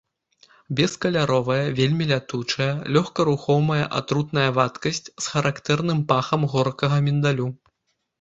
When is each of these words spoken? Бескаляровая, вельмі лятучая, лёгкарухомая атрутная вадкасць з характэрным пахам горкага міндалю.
Бескаляровая, 0.77 1.57
вельмі 1.79 2.07
лятучая, 2.11 2.69
лёгкарухомая 2.97 3.83
атрутная 3.99 4.47
вадкасць 4.57 5.03
з 5.27 5.35
характэрным 5.35 5.99
пахам 6.13 6.41
горкага 6.55 6.97
міндалю. 7.09 7.47